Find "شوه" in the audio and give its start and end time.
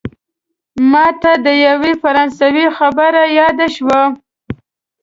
3.75-4.01